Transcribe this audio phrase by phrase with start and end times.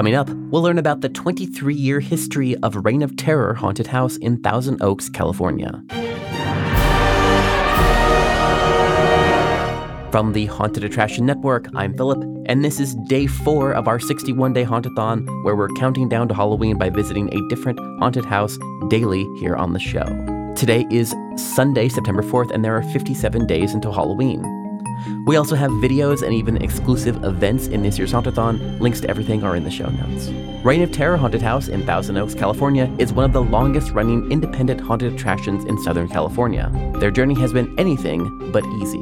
[0.00, 4.16] Coming up, we'll learn about the 23 year history of Reign of Terror Haunted House
[4.16, 5.84] in Thousand Oaks, California.
[10.10, 14.54] From the Haunted Attraction Network, I'm Philip, and this is day four of our 61
[14.54, 18.56] day Hauntathon, where we're counting down to Halloween by visiting a different haunted house
[18.88, 20.06] daily here on the show.
[20.56, 24.59] Today is Sunday, September 4th, and there are 57 days until Halloween.
[25.26, 28.80] We also have videos and even exclusive events in this year's Hauntathon.
[28.80, 30.28] Links to everything are in the show notes.
[30.64, 34.30] Reign of Terror Haunted House in Thousand Oaks, California is one of the longest running
[34.30, 36.70] independent haunted attractions in Southern California.
[36.98, 39.00] Their journey has been anything but easy.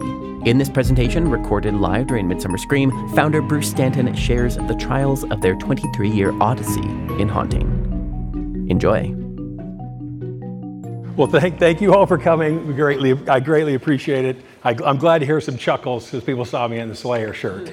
[0.48, 5.41] In this presentation, recorded live during Midsummer Scream, founder Bruce Stanton shares the trials of
[5.41, 8.67] their 23 year odyssey in haunting.
[8.70, 9.12] Enjoy.
[11.17, 12.69] Well, thank, thank you all for coming.
[12.69, 14.37] We greatly, I greatly appreciate it.
[14.65, 17.69] I, am glad to hear some chuckles because people saw me in the Slayer shirt.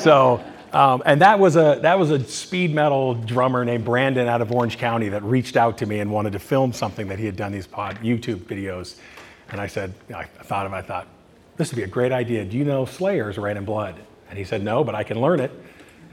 [0.00, 4.40] so, um, and that was a that was a speed metal drummer named Brandon out
[4.40, 7.26] of Orange County that reached out to me and wanted to film something that he
[7.26, 8.96] had done these pod YouTube videos.
[9.50, 11.08] And I said, I thought of, I thought,
[11.56, 12.44] this would be a great idea.
[12.44, 13.96] Do you know Slayer's Raining Blood?
[14.28, 15.50] And he said, no, but I can learn it.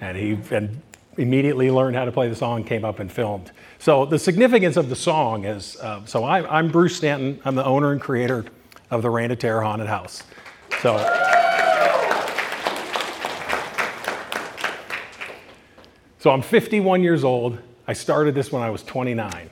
[0.02, 0.82] And he and
[1.18, 3.52] immediately learned how to play the song, came up and filmed.
[3.80, 7.40] So the significance of the song is, uh, so I, I'm Bruce Stanton.
[7.46, 8.46] I'm the owner and creator
[8.90, 10.24] of the Reign of Terror Haunted House.
[10.82, 10.98] So.
[16.20, 17.60] So I'm 51 years old.
[17.88, 19.50] I started this when I was 29.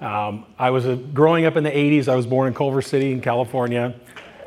[0.00, 2.08] Um, I was a, growing up in the 80s.
[2.08, 3.94] I was born in Culver City in California.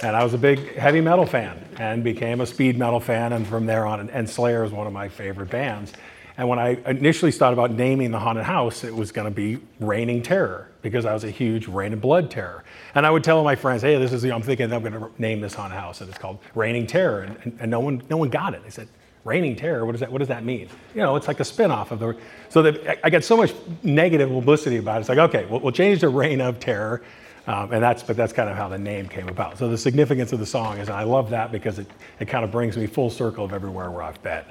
[0.02, 3.34] And I was a big heavy metal fan and became a speed metal fan.
[3.34, 5.94] And from there on, and Slayer is one of my favorite bands.
[6.38, 9.60] And when I initially thought about naming the haunted house, it was going to be
[9.80, 12.64] Raining Terror because I was a huge Raining Blood terror.
[12.94, 15.10] And I would tell my friends, "Hey, this is the, I'm thinking I'm going to
[15.18, 18.18] name this haunted house, and it's called Raining Terror." And, and, and, no one, no
[18.18, 18.64] one got it.
[18.64, 18.88] They said,
[19.24, 19.86] "Raining Terror?
[19.86, 20.12] What does that?
[20.12, 22.16] What does that mean?" You know, it's like a spinoff of the.
[22.50, 22.62] So
[23.04, 25.00] I got so much negative publicity about it.
[25.00, 27.02] It's like, okay, we'll, we'll change the Reign of Terror
[27.46, 29.58] um, and that's, but that's kind of how the name came about.
[29.58, 31.88] So the significance of the song is, I love that because it,
[32.20, 34.46] it kind of brings me full circle of everywhere where I've been.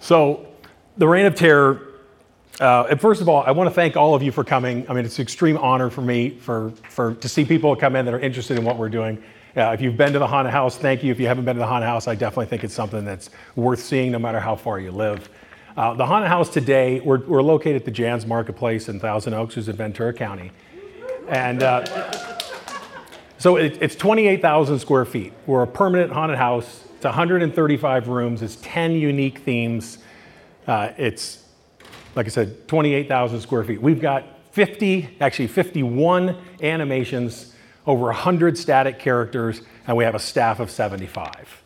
[0.00, 0.46] So
[0.98, 1.89] the Reign of Terror,
[2.58, 4.88] uh, and first of all, I want to thank all of you for coming.
[4.88, 8.04] I mean, it's an extreme honor for me for, for, to see people come in
[8.04, 9.22] that are interested in what we're doing.
[9.56, 11.10] Uh, if you've been to the haunted house, thank you.
[11.10, 13.80] If you haven't been to the haunted house, I definitely think it's something that's worth
[13.80, 15.28] seeing no matter how far you live.
[15.76, 19.56] Uh, the haunted house today, we're, we're located at the Janss Marketplace in Thousand Oaks,
[19.56, 20.52] which is in Ventura County.
[21.28, 21.84] And uh,
[23.38, 25.32] so it, it's 28,000 square feet.
[25.46, 26.84] We're a permanent haunted house.
[26.96, 28.42] It's 135 rooms.
[28.42, 29.98] It's 10 unique themes.
[30.66, 31.44] Uh, it's,
[32.14, 33.80] like I said, 28,000 square feet.
[33.80, 37.54] We've got 50, actually 51 animations,
[37.86, 41.62] over 100 static characters, and we have a staff of 75.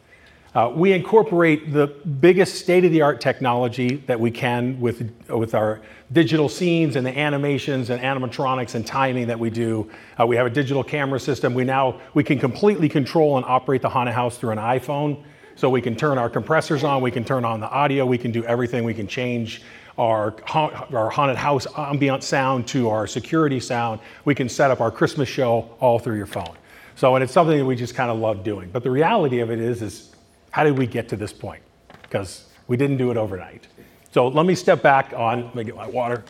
[0.54, 5.80] Uh, we incorporate the biggest state-of-the-art technology that we can with, with our
[6.12, 9.90] digital scenes and the animations and animatronics and timing that we do.
[10.20, 11.54] Uh, we have a digital camera system.
[11.54, 15.24] We now we can completely control and operate the haunted house through an iPhone.
[15.56, 18.30] So we can turn our compressors on, we can turn on the audio, we can
[18.30, 18.84] do everything.
[18.84, 19.62] We can change
[19.98, 24.00] our, our haunted house ambient sound to our security sound.
[24.24, 26.56] We can set up our Christmas show all through your phone.
[26.96, 28.70] So, and it's something that we just kind of love doing.
[28.70, 30.14] But the reality of it is, is
[30.50, 31.62] how did we get to this point?
[32.02, 33.66] Because we didn't do it overnight.
[34.12, 36.22] So let me step back on, let me get my water.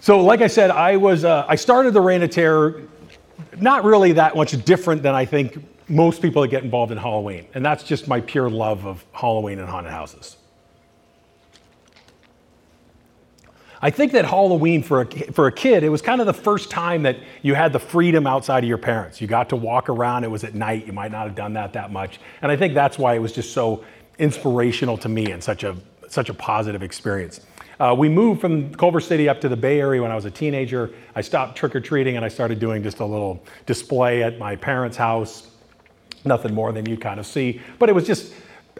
[0.00, 2.82] So, like I said, I was uh, I started the Reign of Terror,
[3.60, 7.46] not really that much different than I think most people that get involved in Halloween,
[7.54, 10.36] and that's just my pure love of Halloween and haunted houses.
[13.84, 16.70] I think that Halloween for a, for a kid, it was kind of the first
[16.70, 19.20] time that you had the freedom outside of your parents.
[19.20, 20.22] You got to walk around.
[20.22, 20.86] It was at night.
[20.86, 22.20] You might not have done that that much.
[22.42, 23.84] And I think that's why it was just so
[24.20, 25.76] inspirational to me and such a,
[26.08, 27.40] such a positive experience.
[27.80, 30.30] Uh, we moved from Culver City up to the Bay Area when I was a
[30.30, 30.94] teenager.
[31.16, 34.54] I stopped trick or treating and I started doing just a little display at my
[34.54, 35.48] parents' house.
[36.24, 37.60] Nothing more than you kind of see.
[37.78, 38.32] But it was just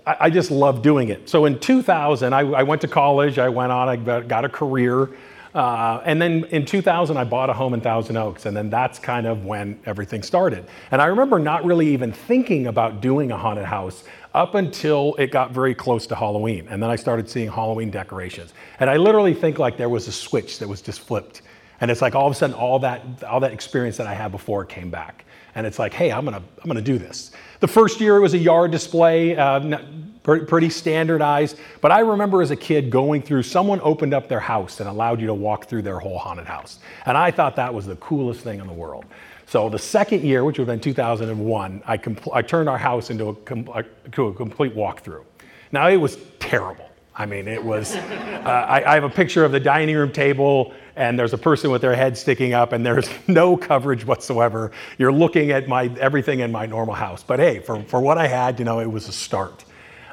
[0.07, 1.29] I, just loved doing it.
[1.29, 5.11] So in 2000, I, I, went to college, I went on, I got a career.
[5.55, 8.99] Uh, and then in 2000, I bought a home in Thousand Oaks, and then that's
[8.99, 10.67] kind of when everything started.
[10.91, 14.03] And I remember not really even thinking about doing a haunted house
[14.35, 16.67] up until it got very close to Halloween.
[16.69, 18.55] And then I started seeing Halloween decorations.
[18.81, 21.43] And I literally think like there was a switch that was just flipped.
[21.81, 24.33] And it's like all of a sudden, all that, all that experience that I had
[24.33, 25.27] before came back.
[25.55, 27.31] And it's like, hey, I'm gonna, I'm gonna do this.
[27.61, 29.79] The first year it was a yard display, uh,
[30.23, 31.59] pretty standardized.
[31.81, 35.21] But I remember as a kid going through, someone opened up their house and allowed
[35.21, 36.79] you to walk through their whole haunted house.
[37.07, 39.05] And I thought that was the coolest thing in the world.
[39.47, 43.11] So the second year, which would have been 2001, I, compl- I turned our house
[43.11, 43.69] into a, com-
[44.13, 45.25] to a complete walkthrough.
[45.73, 46.89] Now, it was terrible.
[47.15, 50.73] I mean, it was, uh, I, I have a picture of the dining room table
[50.97, 54.73] and there's a person with their head sticking up and there's no coverage whatsoever.
[54.99, 57.23] You're looking at my everything in my normal house.
[57.23, 59.65] But hey, for, for what I had, you know, it was a start.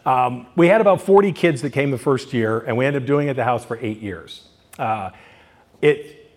[0.06, 3.08] Um, we had about 40 kids that came the first year, and we ended up
[3.08, 4.48] doing it at the house for eight years.
[4.78, 5.12] Uh,
[5.82, 6.32] it,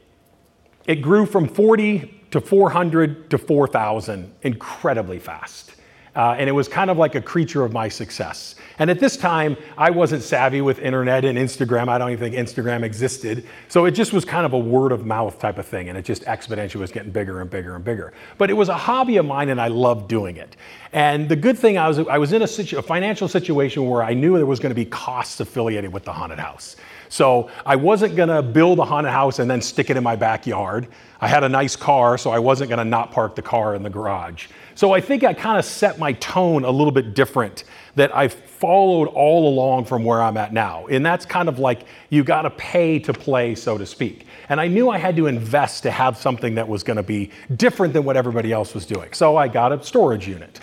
[0.86, 5.74] it grew from 40 to 400 to 4,000 incredibly fast.
[6.14, 8.54] Uh, and it was kind of like a creature of my success.
[8.78, 11.88] And at this time, I wasn't savvy with internet and Instagram.
[11.88, 13.46] I don't even think Instagram existed.
[13.68, 15.88] So it just was kind of a word of mouth type of thing.
[15.88, 18.12] And it just exponentially was getting bigger and bigger and bigger.
[18.36, 20.56] But it was a hobby of mine and I loved doing it.
[20.92, 24.02] And the good thing, I was, I was in a, situ- a financial situation where
[24.02, 26.76] I knew there was going to be costs affiliated with the haunted house.
[27.12, 30.16] So I wasn't going to build a haunted house and then stick it in my
[30.16, 30.88] backyard.
[31.20, 33.82] I had a nice car, so I wasn't going to not park the car in
[33.82, 34.46] the garage.
[34.74, 37.64] So I think I kind of set my tone a little bit different
[37.96, 40.86] that I've followed all along from where I'm at now.
[40.86, 44.26] And that's kind of like you got to pay to play, so to speak.
[44.48, 47.30] And I knew I had to invest to have something that was going to be
[47.56, 49.12] different than what everybody else was doing.
[49.12, 50.60] So I got a storage unit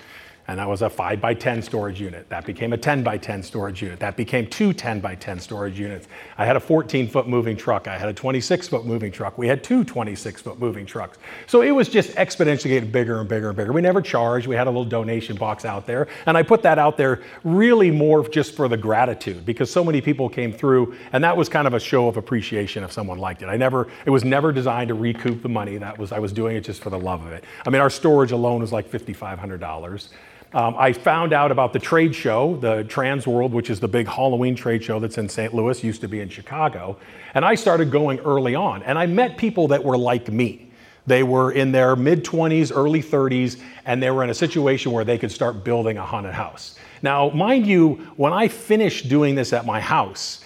[0.49, 2.27] and that was a 5 by 10 storage unit.
[2.29, 3.99] That became a 10 by 10 storage unit.
[3.99, 6.07] That became two 10 by 10 storage units.
[6.39, 7.87] I had a 14 foot moving truck.
[7.87, 9.37] I had a 26 foot moving truck.
[9.37, 11.19] We had two 26 foot moving trucks.
[11.45, 13.71] So it was just exponentially getting bigger and bigger and bigger.
[13.71, 14.47] We never charged.
[14.47, 16.07] We had a little donation box out there.
[16.25, 20.01] And I put that out there really more just for the gratitude because so many
[20.01, 23.43] people came through and that was kind of a show of appreciation if someone liked
[23.43, 23.49] it.
[23.49, 25.77] I never, it was never designed to recoup the money.
[25.77, 27.43] That was, I was doing it just for the love of it.
[27.67, 30.09] I mean, our storage alone was like $5,500.
[30.51, 34.07] Um, I found out about the trade show, the Trans World, which is the big
[34.07, 35.53] Halloween trade show that's in St.
[35.53, 36.97] Louis, used to be in Chicago.
[37.35, 38.81] And I started going early on.
[38.83, 40.71] And I met people that were like me.
[41.05, 45.03] They were in their mid 20s, early 30s, and they were in a situation where
[45.03, 46.79] they could start building a haunted house.
[47.03, 50.43] Now, mind you, when I finished doing this at my house,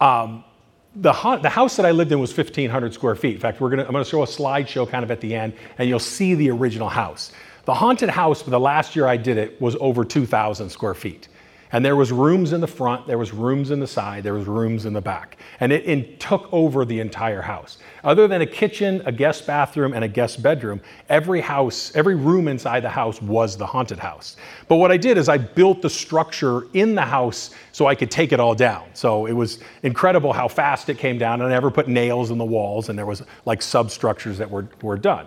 [0.00, 0.44] um,
[0.96, 1.12] the,
[1.42, 3.34] the, house that I lived in was 1,500 square feet.
[3.34, 5.54] In fact, we're gonna, I'm going to show a slideshow kind of at the end,
[5.78, 7.32] and you'll see the original house.
[7.64, 11.28] The haunted house for the last year I did it was over 2,000 square feet.
[11.74, 14.46] And there was rooms in the front, there was rooms in the side, there was
[14.46, 15.38] rooms in the back.
[15.58, 17.78] And it, it, took over the entire house.
[18.04, 22.46] Other than a kitchen, a guest bathroom, and a guest bedroom, every house, every room
[22.46, 24.36] inside the house was the haunted house.
[24.68, 28.10] But what I did is I built the structure in the house so I could
[28.10, 28.84] take it all down.
[28.94, 31.40] So it was incredible how fast it came down.
[31.40, 34.68] And I never put nails in the walls, and there was like substructures that were,
[34.80, 35.26] were done.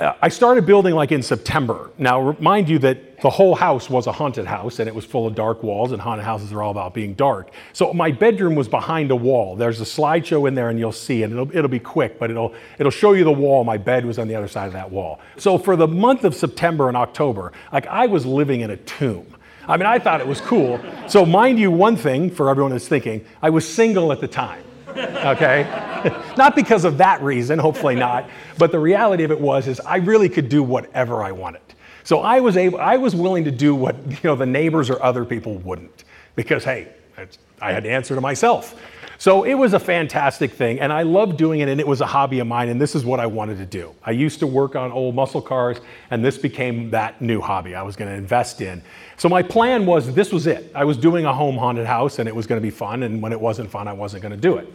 [0.00, 1.90] I started building like in September.
[1.98, 5.26] Now, remind you that the whole house was a haunted house and it was full
[5.26, 7.50] of dark walls, and haunted houses are all about being dark.
[7.74, 9.56] So my bedroom was behind a wall.
[9.56, 12.54] There's a slideshow in there, and you'll see, and it'll, it'll be quick, but it'll,
[12.78, 13.62] it'll show you the wall.
[13.62, 15.20] My bed was on the other side of that wall.
[15.36, 19.26] So for the month of September and October, like I was living in a tomb.
[19.68, 20.80] I mean, I thought it was cool.
[21.06, 24.64] So, mind you, one thing for everyone that's thinking, I was single at the time
[24.96, 25.62] okay?
[26.36, 28.28] not because of that reason, hopefully not,
[28.58, 31.62] but the reality of it was is I really could do whatever I wanted.
[32.04, 35.02] So I was able, I was willing to do what you know the neighbors or
[35.02, 36.04] other people wouldn't,
[36.34, 36.88] because hey,
[37.60, 38.80] I had to answer to myself.
[39.20, 42.06] So it was a fantastic thing, and I loved doing it, and it was a
[42.06, 43.94] hobby of mine, and this is what I wanted to do.
[44.02, 45.76] I used to work on old muscle cars,
[46.10, 48.82] and this became that new hobby I was going to invest in.
[49.18, 50.72] So my plan was this was it.
[50.74, 53.20] I was doing a home haunted house, and it was going to be fun, and
[53.20, 54.72] when it wasn't fun, I wasn't going to do it.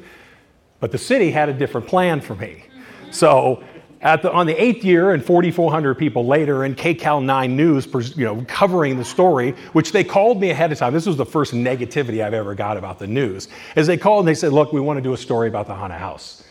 [0.79, 2.65] But the city had a different plan for me.
[3.09, 3.63] So
[4.05, 8.45] the, on the eighth year and 4,400 people later, and KCAL 9 News, you know,
[8.47, 10.93] covering the story, which they called me ahead of time.
[10.93, 13.47] This was the first negativity I've ever got about the news.
[13.75, 15.73] Is they called and they said, "Look, we want to do a story about the
[15.73, 16.43] haunted house,"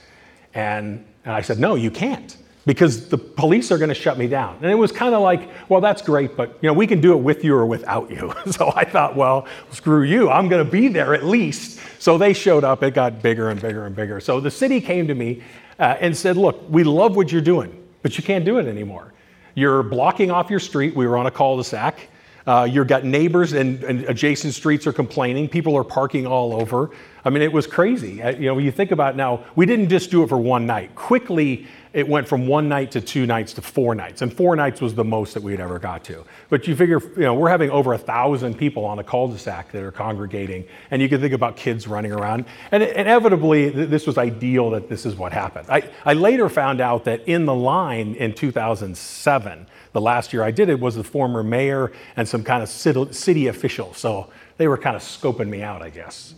[0.53, 4.27] and, and I said, "No, you can't." Because the police are going to shut me
[4.27, 4.57] down.
[4.63, 7.13] And it was kind of like, well, that's great, but you know, we can do
[7.13, 8.33] it with you or without you.
[8.51, 10.31] so I thought, well, screw you.
[10.31, 11.79] I'm going to be there at least.
[11.99, 12.83] So they showed up.
[12.83, 14.19] It got bigger and bigger and bigger.
[14.19, 15.43] So the city came to me
[15.79, 19.13] uh, and said, Look, we love what you're doing, but you can't do it anymore.
[19.55, 20.95] You're blocking off your street.
[20.97, 22.09] We were on a cul de sac.
[22.47, 25.49] Uh, you've got neighbors and, and, adjacent streets are complaining.
[25.49, 26.91] People are parking all over.
[27.25, 28.23] I mean, it was crazy.
[28.23, 30.67] Uh, you know, when you think about now, we didn't just do it for one
[30.67, 30.95] night.
[30.95, 34.21] Quickly, it went from one night to two nights to four nights.
[34.21, 36.25] And four nights was the most that we had ever got to.
[36.49, 39.81] But you figure, you know, we're having over a thousand people on a cul-de-sac that
[39.81, 40.65] are congregating.
[40.91, 42.47] And you can think about kids running around.
[42.73, 45.69] And inevitably, this was ideal that this is what happened.
[45.71, 50.51] I, I later found out that in the line in 2007, the last year I
[50.51, 53.95] did it, was the former mayor and some kind of city official.
[53.95, 56.35] So they were kind of scoping me out, I guess.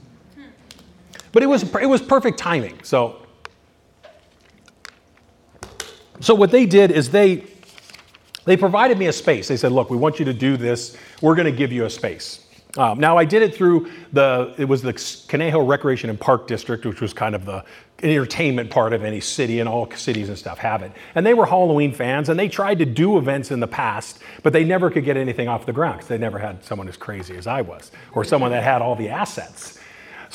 [1.33, 2.79] But it was, it was perfect timing.
[2.83, 3.26] So
[6.21, 7.45] so what they did is they
[8.45, 9.49] they provided me a space.
[9.49, 10.97] They said, "Look, we want you to do this.
[11.21, 12.47] We're going to give you a space."
[12.77, 14.93] Um, now I did it through the it was the
[15.29, 17.65] Conejo Recreation and Park District, which was kind of the
[18.03, 20.93] entertainment part of any city, and all cities and stuff have it.
[21.15, 24.53] And they were Halloween fans, and they tried to do events in the past, but
[24.53, 27.37] they never could get anything off the ground because they never had someone as crazy
[27.37, 29.79] as I was, or someone that had all the assets.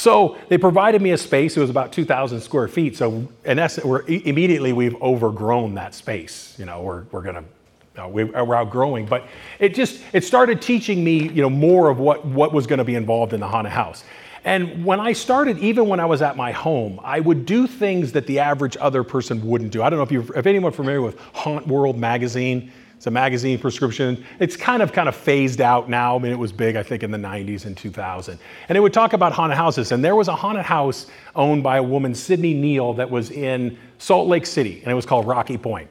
[0.01, 1.55] So they provided me a space.
[1.55, 2.97] It was about 2,000 square feet.
[2.97, 6.55] So in essence, we're immediately we've overgrown that space.
[6.57, 9.27] You know, we're, we're going to uh, we, we're outgrowing, but
[9.59, 12.83] it just it started teaching me, you know, more of what what was going to
[12.83, 14.03] be involved in the haunted house.
[14.43, 18.13] And when I started, even when I was at my home, I would do things
[18.13, 19.83] that the average other person wouldn't do.
[19.83, 22.71] I don't know if you if anyone familiar with Haunt World magazine.
[23.01, 24.23] It's a magazine prescription.
[24.37, 26.15] It's kind of kind of phased out now.
[26.15, 28.37] I mean, it was big, I think, in the 90s and 2000.
[28.69, 29.91] And it would talk about haunted houses.
[29.91, 33.75] And there was a haunted house owned by a woman, Sydney Neal, that was in
[33.97, 35.89] Salt Lake City, and it was called Rocky Point.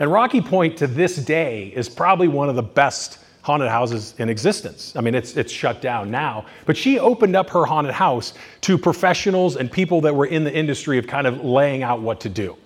[0.00, 4.28] And Rocky Point to this day is probably one of the best haunted houses in
[4.28, 4.96] existence.
[4.96, 6.46] I mean, it's, it's shut down now.
[6.66, 10.52] But she opened up her haunted house to professionals and people that were in the
[10.52, 12.56] industry of kind of laying out what to do.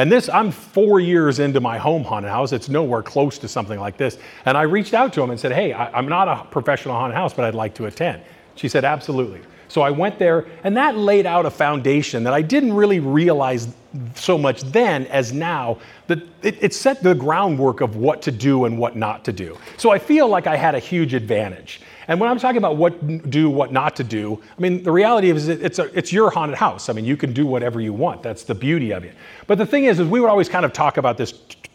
[0.00, 2.52] And this, I'm four years into my home haunted house.
[2.52, 4.16] It's nowhere close to something like this.
[4.46, 7.18] And I reached out to him and said, Hey, I, am not a professional haunted
[7.18, 8.22] house, but I'd like to attend.
[8.54, 9.42] She said, Absolutely.
[9.68, 13.68] So I went there, and that laid out a foundation that I didn't really realize
[14.14, 15.76] so much then as now
[16.06, 19.58] that it, it, set the groundwork of what to do and what not to do.
[19.76, 21.82] So I feel like I had a huge advantage.
[22.10, 25.30] And when I'm talking about what do, what not to do, I mean, the reality
[25.30, 26.88] is it's, a, it's your haunted house.
[26.88, 28.20] I mean, you can do whatever you want.
[28.20, 29.14] That's the beauty of it.
[29.46, 31.34] But the thing is, is we would always kind of talk about this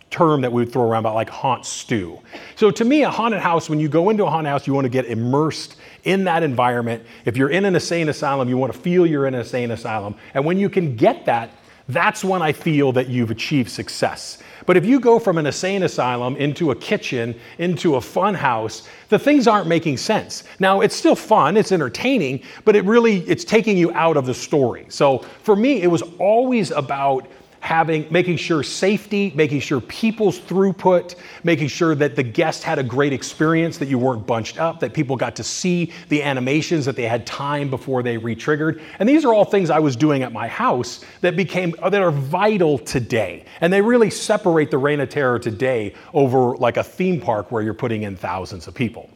[0.09, 2.19] term that we would throw around about like haunt stew.
[2.57, 4.83] So to me, a haunted house, when you go into a haunted house, you want
[4.83, 7.05] to get immersed in that environment.
[7.23, 10.15] If you're in an insane asylum, you want to feel you're in an insane asylum.
[10.33, 11.51] And when you can get that,
[11.87, 14.39] that's when I feel that you've achieved success.
[14.65, 18.87] But if you go from an insane asylum into a kitchen, into a fun house,
[19.09, 20.43] the things aren't making sense.
[20.59, 24.33] Now, it's still fun, it's entertaining, but it really it's taking you out of the
[24.33, 24.85] story.
[24.89, 27.27] So, for me, it was always about
[27.65, 32.83] having making sure safety, making sure people's throughput, making sure that the guest had a
[32.83, 36.95] great experience, that you weren't bunched up, that people got to see the animations, that
[36.95, 38.79] they had time before they re-triggered.
[38.99, 42.11] And these are all things I was doing at my house that became that are
[42.11, 43.45] vital today.
[43.61, 47.63] And they really separate the Reign of Terror today over like a theme park where
[47.63, 49.09] you're putting in thousands of people.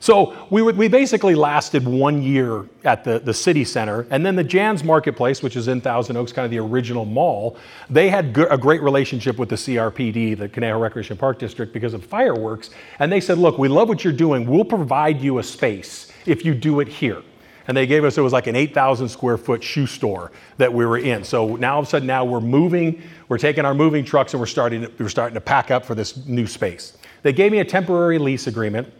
[0.00, 4.06] So we, we basically lasted one year at the, the city center.
[4.10, 7.56] And then the Janss Marketplace, which is in Thousand Oaks, kind of the original mall,
[7.90, 12.04] they had a great relationship with the CRPD, the Conejo Recreation Park District, because of
[12.04, 12.70] fireworks.
[12.98, 14.46] And they said, look, we love what you're doing.
[14.48, 17.22] We'll provide you a space if you do it here.
[17.68, 20.86] And they gave us, it was like an 8,000 square foot shoe store that we
[20.86, 21.22] were in.
[21.22, 24.40] So now all of a sudden now we're moving, we're taking our moving trucks and
[24.40, 26.96] we're starting to, we're starting to pack up for this new space.
[27.22, 28.90] They gave me a temporary lease agreement.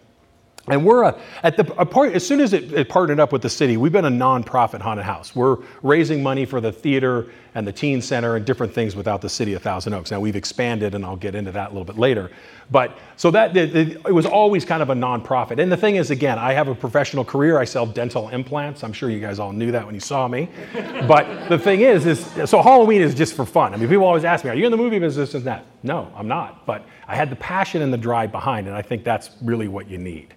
[0.70, 3.50] And we're a, at the part, as soon as it, it, partnered up with the
[3.50, 5.34] city, we've been a nonprofit haunted house.
[5.34, 9.28] We're raising money for the theater and the teen center and different things without the
[9.28, 10.10] city of Thousand Oaks.
[10.10, 12.30] Now we've expanded, and I'll get into that a little bit later.
[12.70, 15.58] But so that it, it was always kind of a nonprofit.
[15.58, 17.58] And the thing is, again, I have a professional career.
[17.58, 18.84] I sell dental implants.
[18.84, 20.48] I'm sure you guys all knew that when you saw me.
[21.08, 23.72] but the thing is, is so Halloween is just for fun.
[23.72, 26.12] I mean, people always ask me, "Are you in the movie business?" And that, no,
[26.14, 26.66] I'm not.
[26.66, 29.88] But I had the passion and the drive behind, and I think that's really what
[29.88, 30.34] you need.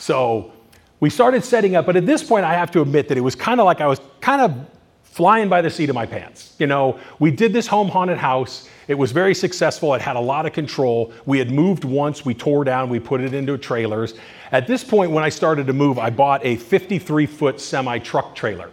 [0.00, 0.52] So
[0.98, 3.34] we started setting up, but at this point, I have to admit that it was
[3.34, 4.66] kind of like I was kind of
[5.02, 6.54] flying by the seat of my pants.
[6.58, 8.68] You know, we did this home haunted house.
[8.88, 9.92] It was very successful.
[9.94, 11.12] It had a lot of control.
[11.26, 14.14] We had moved once, we tore down, we put it into trailers.
[14.52, 18.34] At this point, when I started to move, I bought a 53 foot semi truck
[18.34, 18.70] trailer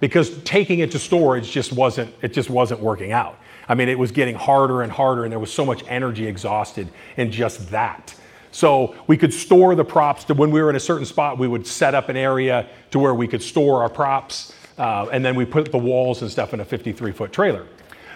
[0.00, 3.38] because taking it to storage just wasn't, it just wasn't working out.
[3.66, 6.88] I mean, it was getting harder and harder, and there was so much energy exhausted
[7.16, 8.14] in just that.
[8.56, 11.46] So we could store the props to when we were in a certain spot, we
[11.46, 14.54] would set up an area to where we could store our props.
[14.78, 17.66] Uh, and then we put the walls and stuff in a 53 foot trailer.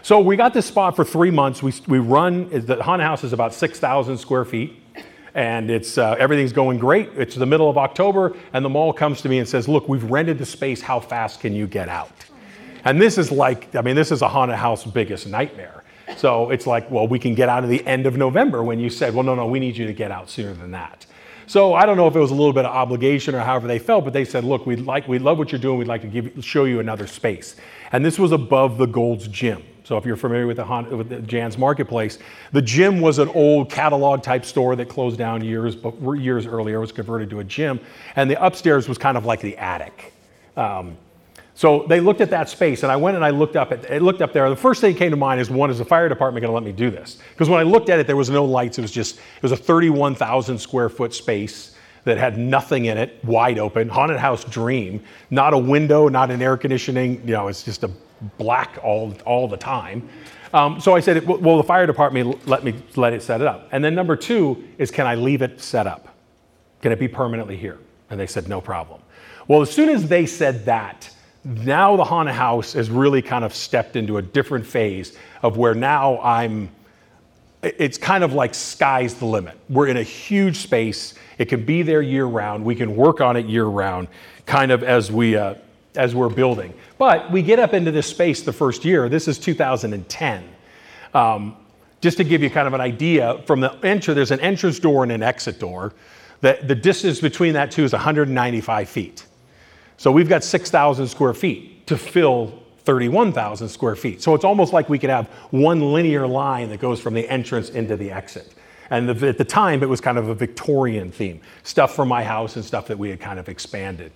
[0.00, 1.62] So we got this spot for three months.
[1.62, 4.82] We, we run, the haunted house is about 6,000 square feet
[5.34, 7.10] and it's uh, everything's going great.
[7.16, 10.02] It's the middle of October, and the mall comes to me and says, "Look, we've
[10.10, 10.80] rented the space.
[10.80, 12.10] How fast can you get out?"
[12.84, 15.79] And this is like, I mean, this is a haunted house biggest nightmare.
[16.16, 18.90] So it's like, well, we can get out of the end of November when you
[18.90, 21.06] said, well, no, no, we need you to get out sooner than that.
[21.46, 23.80] So I don't know if it was a little bit of obligation or however they
[23.80, 25.78] felt, but they said, look, we like, we love what you're doing.
[25.78, 27.56] We'd like to give, show you another space.
[27.90, 29.64] And this was above the Gold's Gym.
[29.82, 32.20] So if you're familiar with the, with the Janss Marketplace,
[32.52, 36.78] the gym was an old catalog type store that closed down years, but years earlier,
[36.78, 37.80] was converted to a gym.
[38.14, 40.12] And the upstairs was kind of like the attic.
[40.56, 40.96] Um,
[41.60, 43.98] so they looked at that space, and I went and I looked up at, I
[43.98, 44.48] looked up there.
[44.48, 46.54] The first thing that came to mind is one, is the fire department going to
[46.54, 47.18] let me do this?
[47.32, 48.78] Because when I looked at it, there was no lights.
[48.78, 51.76] It was just it was a 31,000 square foot space.
[52.04, 56.40] that had nothing in it, wide open, haunted house dream, not a window, not an
[56.40, 57.90] air conditioning, you know, it's just a
[58.38, 60.08] black all, all the time.
[60.54, 63.68] Um, so I said, well, the fire department let me let it set it up.
[63.70, 66.16] And then number two is, can I leave it set up?
[66.80, 67.78] Can it be permanently here?
[68.08, 69.02] And they said, no problem.
[69.46, 71.10] Well, as soon as they said that,
[71.44, 75.74] now the haunted house has really kind of stepped into a different phase of where
[75.74, 76.70] now I'm,
[77.62, 79.56] it's kind of like sky's the limit.
[79.68, 81.14] We're in a huge space.
[81.38, 82.64] It can be there year round.
[82.64, 84.08] We can work on it year round,
[84.46, 85.54] kind of as we, uh,
[85.96, 86.74] as we're building.
[86.98, 89.08] But we get up into this space the first year.
[89.08, 90.48] This is 2010.
[91.14, 91.56] Um,
[92.00, 95.02] just to give you kind of an idea, from the entry, there's an entrance door
[95.02, 95.92] and an exit door.
[96.40, 99.26] The, the distance between that two is 195 feet.
[100.00, 104.22] So we've got 6,000 square feet to fill 31,000 square feet.
[104.22, 107.68] So it's almost like we could have one linear line that goes from the entrance
[107.68, 108.54] into the exit.
[108.88, 112.24] And the, at the time, it was kind of a Victorian theme stuff from my
[112.24, 114.10] house and stuff that we had kind of expanded.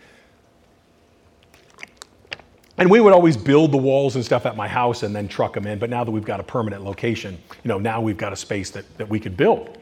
[2.79, 5.53] And we would always build the walls and stuff at my house and then truck
[5.53, 5.79] them in.
[5.79, 8.71] But now that we've got a permanent location, you know, now we've got a space
[8.71, 9.77] that, that we could build.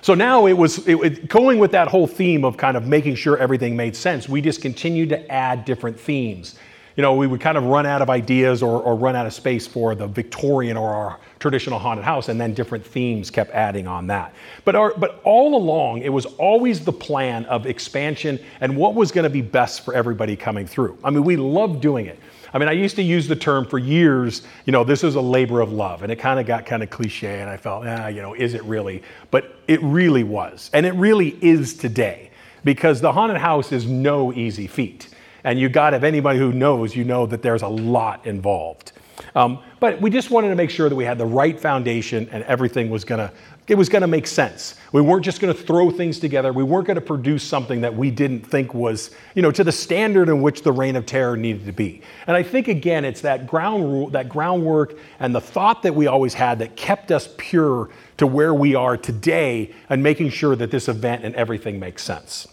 [0.00, 3.16] So now it was it, it, going with that whole theme of kind of making
[3.16, 4.28] sure everything made sense.
[4.28, 6.56] We just continued to add different themes.
[6.96, 9.32] You know, we would kind of run out of ideas or, or run out of
[9.32, 13.86] space for the Victorian or our traditional haunted house, and then different themes kept adding
[13.86, 14.34] on that.
[14.64, 19.12] But, our, but all along, it was always the plan of expansion and what was
[19.12, 20.98] going to be best for everybody coming through.
[21.04, 22.18] I mean, we loved doing it.
[22.52, 25.20] I mean, I used to use the term for years, you know, this is a
[25.20, 26.02] labor of love.
[26.02, 28.54] And it kind of got kind of cliche, and I felt, ah, you know, is
[28.54, 29.02] it really?
[29.30, 30.70] But it really was.
[30.72, 32.30] And it really is today
[32.64, 35.08] because the haunted house is no easy feat.
[35.44, 38.92] And you got, if anybody who knows, you know that there's a lot involved.
[39.34, 42.44] Um, but we just wanted to make sure that we had the right foundation and
[42.44, 43.32] everything was going to
[43.68, 44.76] it was going to make sense.
[44.92, 46.52] We weren't just going to throw things together.
[46.52, 49.72] We weren't going to produce something that we didn't think was, you know, to the
[49.72, 52.00] standard in which the reign of terror needed to be.
[52.26, 56.06] And I think again, it's that ground rule, that groundwork and the thought that we
[56.06, 60.70] always had that kept us pure to where we are today and making sure that
[60.70, 62.48] this event and everything makes sense.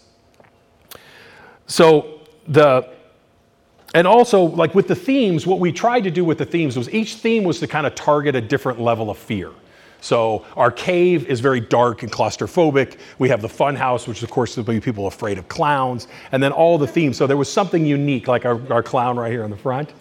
[1.66, 2.94] So the
[3.94, 6.92] and also like with the themes, what we tried to do with the themes was
[6.92, 9.52] each theme was to kind of target a different level of fear.
[10.06, 12.98] So our cave is very dark and claustrophobic.
[13.18, 16.52] We have the fun house, which of course be people afraid of clowns, and then
[16.52, 17.16] all the themes.
[17.16, 19.92] So there was something unique, like our, our clown right here in the front.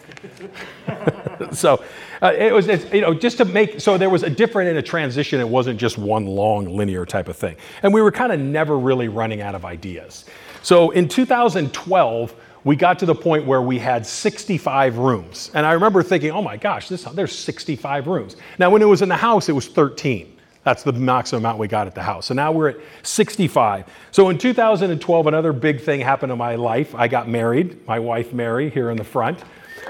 [1.52, 1.84] so
[2.22, 4.82] uh, it was, you know, just to make, so there was a different in a
[4.84, 5.40] transition.
[5.40, 7.56] It wasn't just one long linear type of thing.
[7.82, 10.26] And we were kind of never really running out of ideas.
[10.62, 15.52] So in 2012, we got to the point where we had 65 rooms.
[15.54, 18.36] And I remember thinking, oh my gosh, this, there's 65 rooms.
[18.58, 20.36] Now, when it was in the house, it was 13.
[20.64, 22.26] That's the maximum amount we got at the house.
[22.26, 23.86] So now we're at 65.
[24.10, 26.96] So in 2012, another big thing happened in my life.
[26.96, 29.44] I got married, my wife Mary here in the front.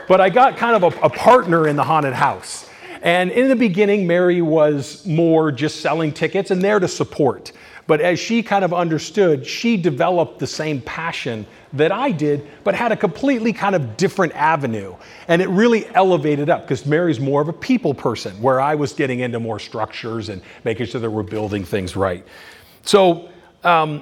[0.10, 2.70] But I got kind of a, a partner in the haunted house.
[3.02, 7.54] And in the beginning, Mary was more just selling tickets and there to support.
[7.88, 12.74] But as she kind of understood, she developed the same passion that I did, but
[12.74, 14.96] had a completely kind of different avenue.
[15.28, 18.94] And it really elevated up because Mary's more of a people person, where I was
[18.94, 22.26] getting into more structures and making sure that we're building things right.
[22.84, 23.30] So,
[23.64, 24.02] um,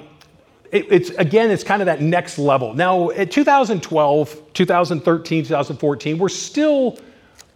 [0.72, 2.74] it, it's again, it's kind of that next level.
[2.74, 6.98] Now, at 2012, 2013, 2014, we're still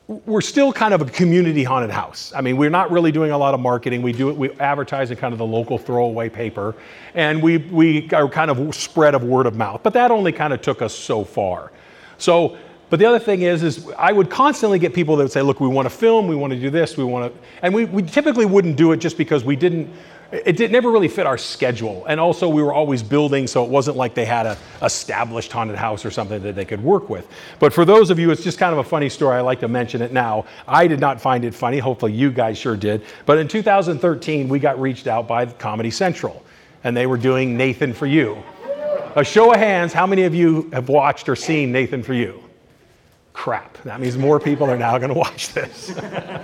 [0.09, 2.33] we're still kind of a community haunted house.
[2.35, 4.01] I mean, we're not really doing a lot of marketing.
[4.01, 6.75] We do it, we advertise in kind of the local throwaway paper,
[7.12, 9.83] and we, we are kind of spread of word of mouth.
[9.83, 11.73] But that only kind of took us so far.
[12.16, 12.57] So,
[12.88, 15.61] but the other thing is, is I would constantly get people that would say, look,
[15.61, 18.03] we want to film, we want to do this, we want to, and we, we
[18.03, 19.90] typically wouldn't do it just because we didn't,
[20.31, 22.05] it did, never really fit our schedule.
[22.07, 25.77] And also, we were always building, so it wasn't like they had a established haunted
[25.77, 27.27] house or something that they could work with.
[27.59, 29.37] But for those of you, it's just kind of a funny story.
[29.37, 30.45] I like to mention it now.
[30.67, 31.79] I did not find it funny.
[31.79, 33.05] Hopefully, you guys sure did.
[33.25, 36.45] But in 2013, we got reached out by Comedy Central,
[36.85, 38.43] and they were doing Nathan for You.
[39.17, 42.47] A show of hands, how many of you have watched or seen Nathan for You?
[43.38, 43.81] Crap.
[43.85, 45.96] That means more people are now going to watch this.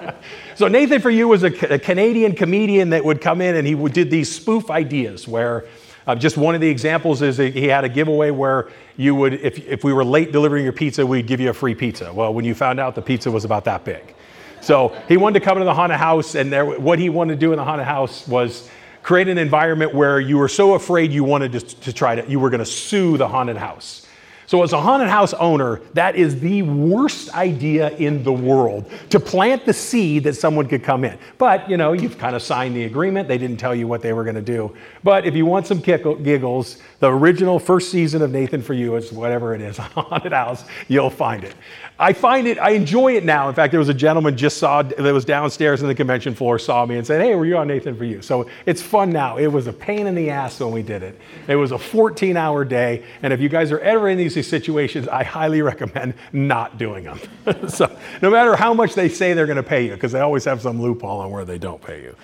[0.54, 3.74] so Nathan for You was a, a, Canadian comedian that would come in and he
[3.88, 5.66] did these spoof ideas where
[6.06, 9.58] uh, just one of the examples is he had a giveaway where you would, if,
[9.66, 12.12] if we were late delivering your pizza, we'd give you a free pizza.
[12.12, 14.14] Well, when you found out the pizza was about that big.
[14.60, 17.40] So he wanted to come into the haunted house and there, what he wanted to
[17.40, 18.70] do in the haunted house was
[19.02, 22.38] create an environment where you were so afraid you wanted to, to try to, you
[22.38, 24.03] were going to sue the haunted house.
[24.46, 29.18] So, as a haunted house owner, that is the worst idea in the world to
[29.18, 31.18] plant the seed that someone could come in.
[31.38, 33.26] But, you know, you've kind of signed the agreement.
[33.26, 34.76] They didn't tell you what they were going to do.
[35.02, 39.12] But if you want some giggles, the original first season of Nathan for You, it's
[39.12, 41.54] whatever it is, haunted house, you'll find it.
[41.96, 43.48] I find it, I enjoy it now.
[43.48, 46.58] In fact, there was a gentleman just saw, that was downstairs in the convention floor,
[46.58, 48.20] saw me and said, Hey, were you on Nathan for You?
[48.20, 49.36] So it's fun now.
[49.36, 51.20] It was a pain in the ass when we did it.
[51.46, 53.04] It was a 14 hour day.
[53.22, 57.20] And if you guys are ever in these situations, I highly recommend not doing them.
[57.68, 60.44] so no matter how much they say they're going to pay you, because they always
[60.46, 62.16] have some loophole on where they don't pay you.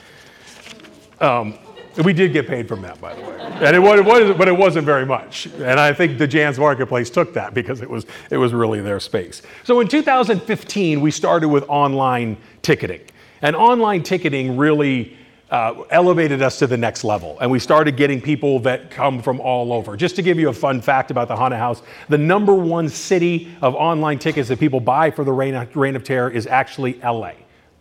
[1.20, 1.58] Um,
[2.04, 3.36] we did get paid from that, by the way.
[3.40, 5.46] And it it was, but it wasn't very much.
[5.46, 9.00] And I think the Janss Marketplace took that because it was, it was really their
[9.00, 9.42] space.
[9.64, 13.02] So in 2015, we started with online ticketing.
[13.42, 15.16] And online ticketing really
[15.50, 17.36] uh, elevated us to the next level.
[17.40, 19.96] And we started getting people that come from all over.
[19.96, 23.52] Just to give you a fun fact about the Haunted House, the number one city
[23.60, 27.00] of online tickets that people buy for the Reign of, Reign of Terror is actually
[27.00, 27.32] LA.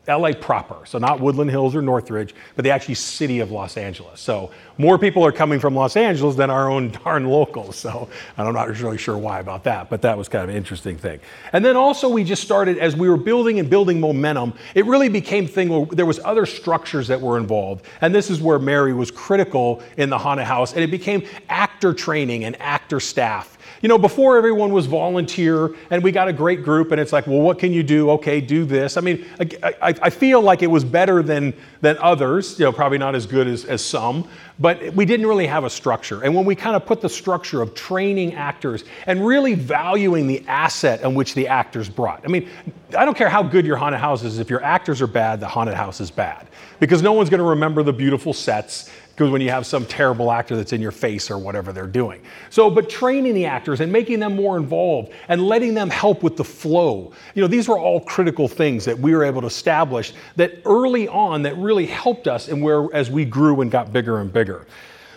[0.10, 4.20] LA proper, so not Woodland Hills or Northridge, but the actual city of Los Angeles.
[4.20, 7.76] So more people are coming from Los Angeles than our own darn locals.
[7.76, 10.98] So I'm not really sure why about that, but that was kind of an interesting
[10.98, 11.20] thing.
[11.54, 14.54] And then also we just started as we were building and building momentum.
[14.76, 18.42] It really became thing where there was other structures that were involved, and this is
[18.42, 23.00] where Mary was critical in the haunted house, and it became actor training and actor
[23.00, 27.14] staff you know, before everyone was volunteer and we got a great group and it's
[27.14, 28.10] like, well, what can you do?
[28.12, 28.98] Okay, do this.
[28.98, 32.72] I mean, I, I, I feel like it was better than, than others, you know,
[32.72, 34.28] probably not as good as, as some,
[34.60, 36.24] but we didn't really have a structure.
[36.24, 40.46] And when we kind of put the structure of training actors and really valuing the
[40.48, 42.22] asset in which the actors brought.
[42.26, 42.50] I mean,
[42.98, 45.48] I don't care how good your haunted house is, if your actors are bad, the
[45.48, 46.48] haunted house is bad.
[46.80, 50.32] Because no one's going to remember the beautiful sets because when you have some terrible
[50.32, 52.22] actor that's in your face or whatever they're doing.
[52.50, 56.38] So, but training the actors and making them more involved and letting them help with
[56.38, 57.12] the flow.
[57.36, 61.10] You know, these were all critical things that we were able to establish that early
[61.10, 64.66] on that really helped us and where as we grew and got bigger and bigger.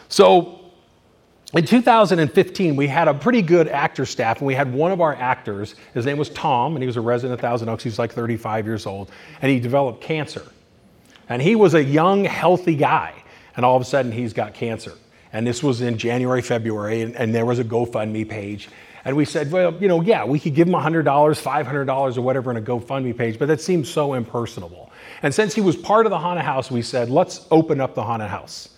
[0.08, 0.58] So,
[1.54, 5.14] in 2015, we had a pretty good actor staff, and we had one of our
[5.14, 5.76] actors.
[5.94, 7.84] His name was Tom, and he was a resident of Thousand Oaks.
[7.84, 9.12] He was like 35 years old,
[9.42, 10.44] and he developed cancer.
[11.28, 13.21] And he was a young, healthy guy
[13.56, 14.92] and all of a sudden he's got cancer.
[15.32, 18.68] And this was in January, February, and, and there was a GoFundMe page.
[19.04, 22.50] And we said, well, you know, yeah, we could give him $100, $500, or whatever
[22.50, 24.92] in a GoFundMe page, but that seems so impersonable.
[25.22, 28.02] And since he was part of the haunted house, we said, let's open up the
[28.02, 28.68] haunted house.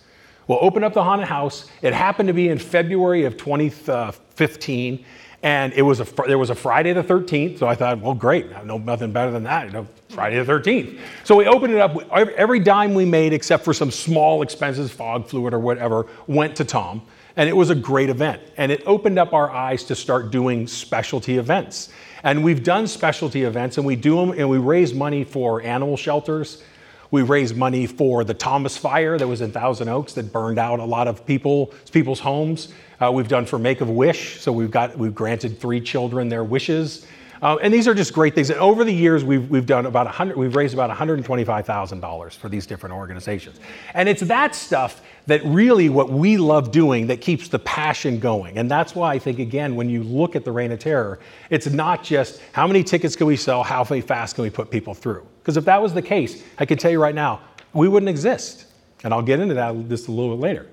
[0.47, 1.65] We'll open up the haunted house.
[1.81, 5.05] It happened to be in February of 2015,
[5.43, 8.51] and it was a, there was a Friday the 13th, so I thought, well, great,
[8.53, 9.67] I know nothing better than that.
[9.67, 10.99] You know, Friday the 13th.
[11.23, 11.95] So we opened it up.
[12.11, 16.65] Every dime we made, except for some small expenses, fog fluid or whatever, went to
[16.65, 17.01] Tom.
[17.37, 18.41] And it was a great event.
[18.55, 21.89] And it opened up our eyes to start doing specialty events.
[22.23, 25.97] And we've done specialty events and we do them and we raise money for animal
[25.97, 26.63] shelters.
[27.11, 30.79] We raise money for the Thomas Fire that was in Thousand Oaks that burned out
[30.79, 32.69] a lot of people, people's homes.
[33.01, 36.43] Uh, we've done for Make a Wish, so we've got we've granted three children their
[36.43, 37.05] wishes.
[37.41, 38.49] Uh, and these are just great things.
[38.49, 42.65] And over the years, we've, we've done about 100, we've raised about $125,000 for these
[42.65, 43.59] different organizations.
[43.93, 48.57] And it's that stuff that really what we love doing that keeps the passion going.
[48.57, 51.67] And that's why I think, again, when you look at the Reign of Terror, it's
[51.67, 55.27] not just how many tickets can we sell, how fast can we put people through.
[55.39, 57.41] Because if that was the case, I can tell you right now,
[57.73, 58.65] we wouldn't exist.
[59.03, 60.67] And I'll get into that just a little bit later.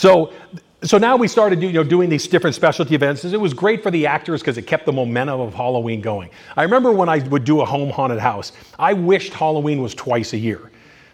[0.00, 0.32] So,
[0.82, 3.22] so now we started you know, doing these different specialty events.
[3.22, 6.30] It was great for the actors because it kept the momentum of Halloween going.
[6.56, 10.32] I remember when I would do a home haunted house, I wished Halloween was twice
[10.32, 10.70] a year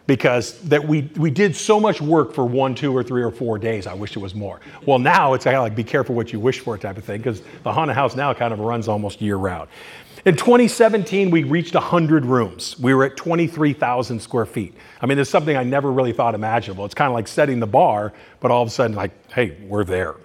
[0.06, 3.58] because that we, we did so much work for one, two, or three, or four
[3.58, 3.88] days.
[3.88, 4.60] I wish it was more.
[4.86, 7.18] Well, now it's kind of like be careful what you wish for type of thing
[7.18, 9.68] because the haunted house now kind of runs almost year round.
[10.26, 12.76] In 2017, we reached 100 rooms.
[12.80, 14.74] We were at 23,000 square feet.
[15.00, 16.84] I mean, it's something I never really thought imaginable.
[16.84, 19.84] It's kind of like setting the bar, but all of a sudden, like, hey, we're
[19.84, 20.16] there.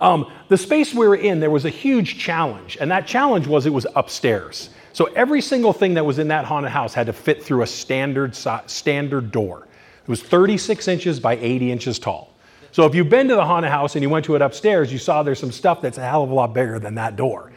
[0.00, 3.66] Um, the space we were in, there was a huge challenge, and that challenge was
[3.66, 4.70] it was upstairs.
[4.94, 7.66] So every single thing that was in that haunted house had to fit through a
[7.66, 9.68] standard, standard door.
[10.00, 12.32] It was 36 inches by 80 inches tall.
[12.72, 14.98] So if you've been to the haunted house and you went to it upstairs, you
[14.98, 17.52] saw there's some stuff that's a hell of a lot bigger than that door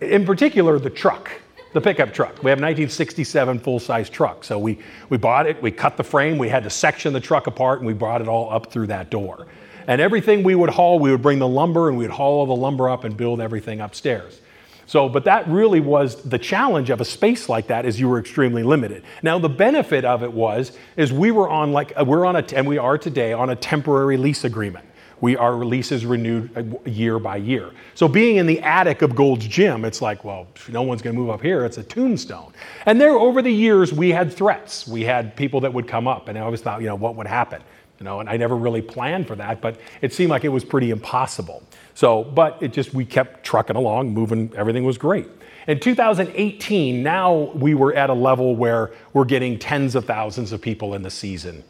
[0.00, 1.30] in particular, the truck,
[1.72, 2.42] the pickup truck.
[2.42, 4.44] We have a 1967 full size truck.
[4.44, 7.46] So we, we bought it, we cut the frame, we had to section the truck
[7.46, 9.46] apart, and we brought it all up through that door.
[9.86, 12.54] And everything we would haul, we would bring the lumber and we'd haul all the
[12.54, 14.40] lumber up and build everything upstairs.
[14.86, 18.18] So, but that really was the challenge of a space like that is you were
[18.18, 19.04] extremely limited.
[19.22, 22.44] Now, the benefit of it was, is we were on like, uh, we're on a,
[22.54, 24.84] and we are today on a temporary lease agreement
[25.22, 27.70] We, our lease is renewed uh, year by year.
[27.94, 31.20] So being in the attic of Gold's Gym, it's like, well, no one's going to
[31.20, 31.64] move up here.
[31.64, 32.52] It's a tombstone.
[32.86, 34.86] And there, over the years, we had threats.
[34.86, 37.28] We had people that would come up, and I always thought, you know, what would
[37.28, 37.62] happen?
[38.00, 40.64] You know, and I never really planned for that, but it seemed like it was
[40.64, 41.62] pretty impossible.
[41.94, 44.52] So, but it just we kept trucking along, moving.
[44.56, 45.28] Everything was great.
[45.68, 50.60] In 2018, now we were at a level where we're getting tens of thousands of
[50.60, 51.62] people in the season.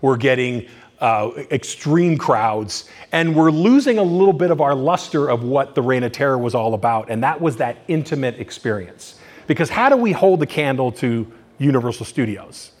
[0.00, 0.66] We're getting
[1.00, 5.82] uh, extreme crowds, and we're losing a little bit of our luster of what the
[5.82, 9.18] Reign of Terror was all about, and that was that intimate experience.
[9.46, 12.72] Because how do we hold the candle to Universal Studios?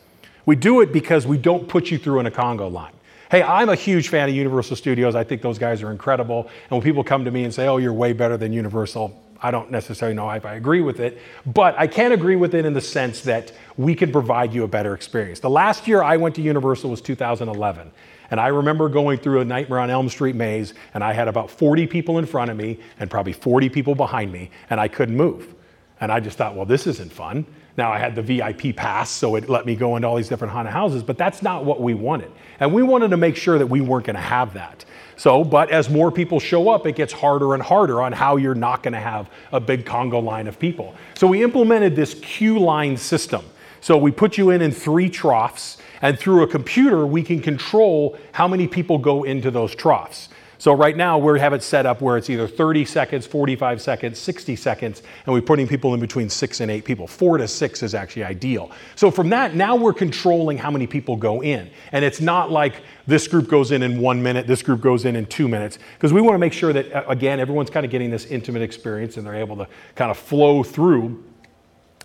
[0.46, 2.92] We do it because we don't put you through in a conga line.
[3.30, 5.14] Hey, I'm a huge fan of Universal Studios.
[5.14, 6.48] I think those guys are incredible.
[6.70, 9.50] And when people come to me and say, oh, you're way better than Universal, I
[9.50, 12.72] don't necessarily know if I agree with it, but I can agree with it in
[12.72, 15.40] the sense that we could provide you a better experience.
[15.40, 17.90] The last year I went to Universal was 2011.
[18.30, 21.50] And I remember going through a Nightmare on Elm Street maze, and I had about
[21.50, 25.16] 40 people in front of me and probably 40 people behind me, and I couldn't
[25.16, 25.54] move.
[26.00, 27.46] And I just thought, well, this isn't fun.
[27.76, 30.52] Now I had the VIP pass, so it let me go into all these different
[30.52, 32.30] haunted houses, but that's not what we wanted.
[32.60, 34.84] And we wanted to make sure that we weren't going to have that.
[35.18, 38.54] So, but as more people show up, it gets harder and harder on how you're
[38.54, 40.94] not going to have a big conga line of people.
[41.14, 43.44] So we implemented this queue line system.
[43.80, 48.16] So we put you in in three troughs, and through a computer, we can control
[48.30, 50.28] how many people go into those troughs.
[50.60, 54.18] So right now we have it set up where it's either 30 seconds, 45 seconds,
[54.18, 57.06] 60 seconds, and we're putting people in between six and eight people.
[57.06, 58.72] Four to six is actually ideal.
[58.96, 61.70] So from that, now we're controlling how many people go in.
[61.92, 65.14] And it's not like this group goes in in one minute, this group goes in
[65.14, 67.92] in two minutes, because we want to make sure that, uh, again, everyone's kind of
[67.92, 71.24] getting this intimate experience and they're able to kind of flow through.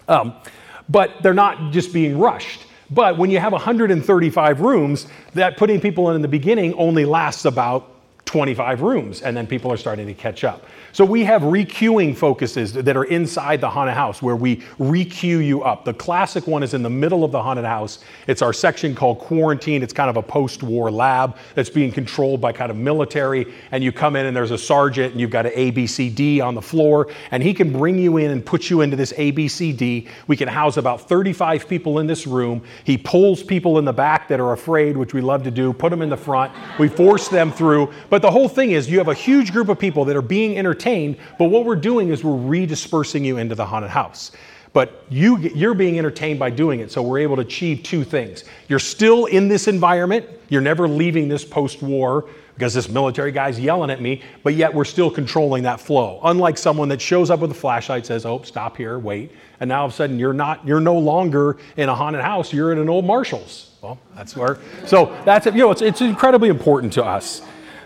[0.08, 0.36] Um,
[0.90, 2.68] but they're not just being rushed.
[2.92, 7.46] But when you have 135 rooms, that putting people in in the beginning only lasts
[7.46, 7.93] about
[8.34, 10.66] 25 rooms, and then people are starting to catch up.
[10.92, 15.62] So we have requeuing focuses that are inside the haunted house where we requeue you
[15.62, 15.86] up.
[15.86, 18.00] The classic one is in the middle of the haunted house.
[18.26, 19.84] It's our section called quarantine.
[19.84, 23.54] It's kind of a post-war lab that's being controlled by kind of military.
[23.72, 26.62] And you come in and there's a sergeant and you've got an ABCD on the
[26.62, 30.08] floor, and he can bring you in and put you into this ABCD.
[30.26, 32.64] We can house about 35 people in this room.
[32.84, 35.92] He pulls people in the back that are afraid, which we love to do, put
[35.92, 36.52] them in the front.
[36.80, 37.94] We force them through.
[38.10, 40.58] But the whole thing is you have a huge group of people that are being
[40.58, 44.32] entertained but what we're doing is we're redispersing you into the haunted house.
[44.72, 48.46] But you, you're being entertained by doing it, so we're able to achieve two things.
[48.70, 53.60] You're still in this environment, you're never leaving this post war because this military guy's
[53.60, 56.22] yelling at me, but yet we're still controlling that flow.
[56.24, 59.32] Unlike someone that shows up with a flashlight, says, Oh, stop here, wait.
[59.60, 62.54] And now all of a sudden you're not, you're no longer in a haunted house,
[62.54, 63.72] you're in an old Marshall's.
[63.82, 67.42] Well, that's where, so that's, you know, it's, it's incredibly important to us.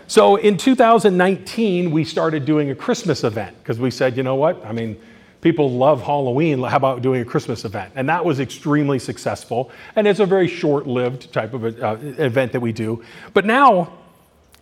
[0.08, 4.64] So in 2019, we started doing a Christmas event because we said, you know what?
[4.64, 4.98] I mean,
[5.42, 6.62] people love Halloween.
[6.62, 7.92] How about doing a Christmas event?
[7.94, 9.70] And that was extremely successful.
[9.96, 13.04] And it's a very short lived type of a, uh, event that we do.
[13.34, 13.98] But now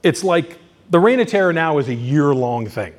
[0.02, 0.59] it's like
[0.90, 2.92] the Reign of Terror now is a year long thing.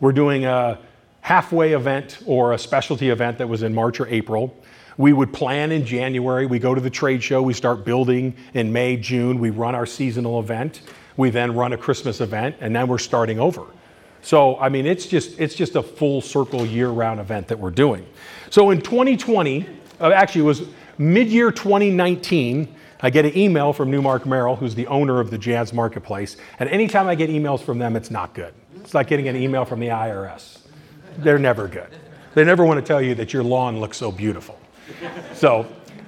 [0.00, 0.80] We're doing a
[1.20, 4.60] halfway event or a specialty event that was in March or April.
[4.96, 6.46] We would plan in January.
[6.46, 7.40] We go to the trade show.
[7.40, 9.38] We start building in May, June.
[9.38, 10.82] We run our seasonal event.
[11.16, 13.64] We then run a Christmas event, and then we're starting over.
[14.22, 17.70] So, I mean, it's just, it's just a full circle year round event that we're
[17.70, 18.06] doing.
[18.50, 19.66] So, in 2020,
[20.00, 20.62] uh, actually, it was
[20.98, 25.36] mid year 2019, I get an email from Newmark Merrill, who's the owner of the
[25.36, 26.38] Janss Marketplace.
[26.58, 28.54] And anytime I get emails from them, it's not good.
[28.76, 30.60] It's like getting an email from the IRS.
[31.18, 31.90] They're never good.
[32.34, 34.58] They never want to tell you that your lawn looks so beautiful.
[35.34, 35.66] So,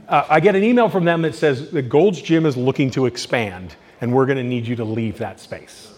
[0.09, 3.07] uh, I get an email from them that says that Gold's Gym is looking to
[3.07, 5.93] expand and we're going to need you to leave that space.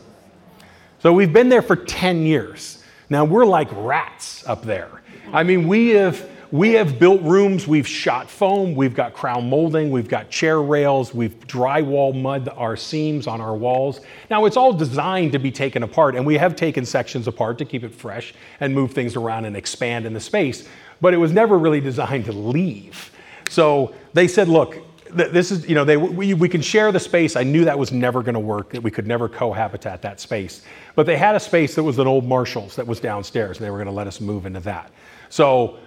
[1.00, 2.82] So we've been there for 10 years.
[3.10, 5.02] Now we're like rats up there.
[5.32, 9.90] I mean, we have we have built rooms, we've shot foam, we've got crown molding,
[9.90, 14.00] we've got chair rails, we've drywall mud our seams on our walls.
[14.30, 17.66] Now it's all designed to be taken apart, and we have taken sections apart to
[17.66, 20.66] keep it fresh and move things around and expand in the space,
[21.02, 23.10] but it was never really designed to leave.
[23.50, 24.78] So they said, look,
[25.10, 27.36] this is, you know, they, we, we can share the space.
[27.36, 30.62] I knew that was never going to work, that we could never cohabitat that space.
[30.94, 33.70] But they had a space that was an old Marshall's that was downstairs, and they
[33.70, 34.90] were going to let us move into that.
[35.28, 35.78] So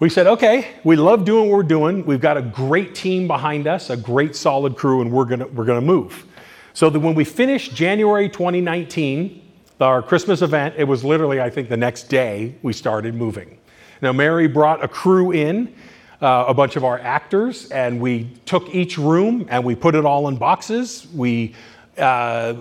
[0.00, 2.06] we said, okay, we love doing what we're doing.
[2.06, 5.46] We've got a great team behind us, a great solid crew, and we're going to,
[5.46, 6.24] we're to move.
[6.72, 9.42] So that when we finished January 2019,
[9.80, 13.58] our Christmas event, it was literally, I think, the next day we started moving.
[14.00, 15.74] Now, Mary brought a crew in
[16.20, 20.04] uh, a bunch of our actors, and we took each room and we put it
[20.04, 21.06] all in boxes.
[21.14, 21.54] We
[21.96, 22.54] uh,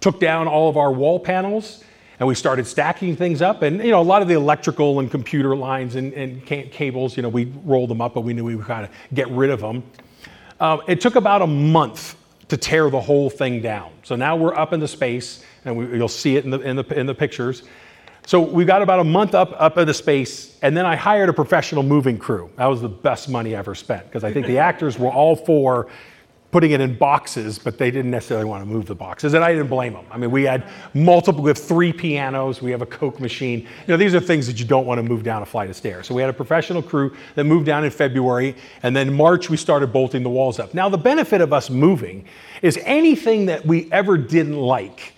[0.00, 1.84] took down all of our wall panels
[2.18, 3.62] and we started stacking things up.
[3.62, 7.22] And you know, a lot of the electrical and computer lines and, and cables, you
[7.24, 9.60] know, we rolled them up, but we knew we would kind of get rid of
[9.60, 9.82] them.
[10.60, 12.16] Um, it took about a month
[12.46, 13.90] to tear the whole thing down.
[14.04, 16.76] So now we're up in the space, and we, you'll see it in the, in
[16.76, 17.64] the, in the pictures.
[18.26, 21.28] So we got about a month up up in the space, and then I hired
[21.28, 22.50] a professional moving crew.
[22.56, 25.34] That was the best money I ever spent because I think the actors were all
[25.34, 25.88] for
[26.52, 29.52] putting it in boxes, but they didn't necessarily want to move the boxes, and I
[29.52, 30.04] didn't blame them.
[30.10, 33.60] I mean, we had multiple, we have three pianos, we have a Coke machine.
[33.60, 35.76] You know, these are things that you don't want to move down a flight of
[35.76, 36.06] stairs.
[36.06, 39.56] So we had a professional crew that moved down in February, and then March we
[39.56, 40.74] started bolting the walls up.
[40.74, 42.26] Now, the benefit of us moving
[42.60, 45.14] is anything that we ever didn't like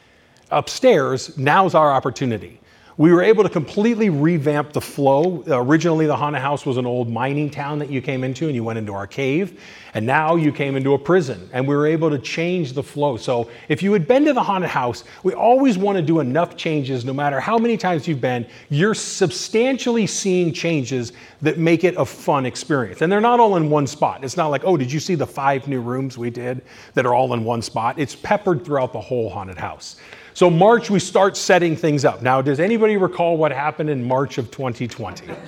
[0.53, 2.61] upstairs, now's our opportunity.
[2.97, 5.43] We were able to completely revamp the flow.
[5.49, 8.55] Uh, originally, the haunted house was an old mining town that you came into and
[8.55, 9.61] you went into our cave.
[9.95, 13.17] And now you came into a prison and we were able to change the flow.
[13.17, 16.57] So if you had been to the haunted house, we always want to do enough
[16.57, 21.97] changes, no matter how many times you've been, you're substantially seeing changes that make it
[21.97, 23.03] a fun experience.
[23.03, 24.23] And they're not all in one spot.
[24.23, 26.63] It's not like, oh, did you see the five new rooms we did
[26.95, 27.99] that are all in one spot?
[27.99, 29.97] It's peppered throughout the whole haunted house.
[30.35, 32.21] So, March, we start setting things up.
[32.21, 35.29] Now, does anybody recall what happened in March of 2020?
[35.29, 35.45] Let's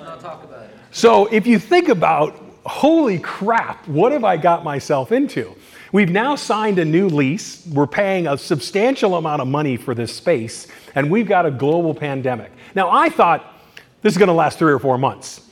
[0.00, 0.70] not talk about it.
[0.90, 5.54] So, if you think about, holy crap, what have I got myself into?
[5.92, 7.66] We've now signed a new lease.
[7.66, 11.94] We're paying a substantial amount of money for this space, and we've got a global
[11.94, 12.50] pandemic.
[12.74, 13.60] Now, I thought
[14.00, 15.42] this is going to last three or four months,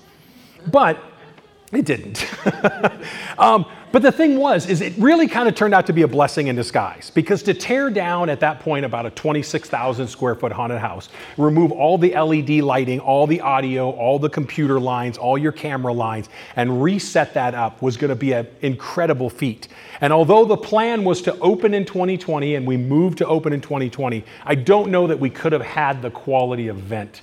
[0.71, 0.99] but
[1.73, 2.27] it didn't.
[3.39, 6.09] um, but the thing was, is it really kind of turned out to be a
[6.09, 10.53] blessing in disguise because to tear down at that point about a 26,000 square foot
[10.53, 15.37] haunted house, remove all the LED lighting, all the audio, all the computer lines, all
[15.37, 19.69] your camera lines, and reset that up was going to be an incredible feat.
[20.01, 23.61] And although the plan was to open in 2020 and we moved to open in
[23.61, 27.23] 2020, I don't know that we could have had the quality event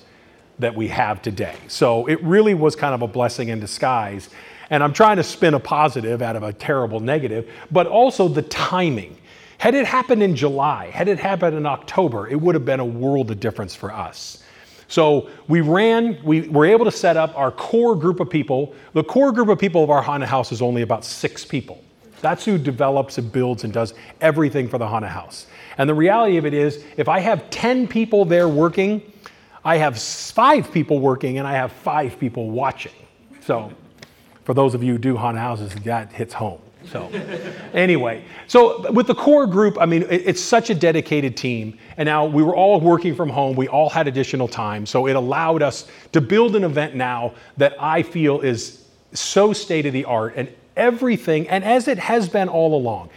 [0.60, 1.56] that we have today.
[1.68, 4.30] So it really was kind of a blessing in disguise.
[4.70, 8.44] And I'm trying to spin a positive out of a terrible negative, but also the
[8.44, 9.18] timing.
[9.58, 12.86] Had it happened in July, had it happened in October, it would have been a
[12.86, 14.44] world of difference for us.
[14.88, 18.74] So we ran, we were able to set up our core group of people.
[18.94, 21.84] The core group of people of our haunted house is only about six people.
[22.22, 25.48] That's who develops and builds and does everything for the haunted house.
[25.78, 29.02] And the reality of it is, if I have 10 people there working,
[29.64, 32.94] I have five people working and I have five people watching.
[33.42, 33.72] So
[34.46, 36.62] for those of you who do haunted houses, that hits home.
[36.86, 37.08] So,
[37.74, 41.78] anyway, so with the core group, I mean, it, it's such a dedicated team.
[41.98, 43.56] And now we were all working from home.
[43.56, 44.86] We all had additional time.
[44.86, 49.86] So it allowed us to build an event now that I feel is so state
[49.86, 53.10] of the art and everything, and as it has been all along,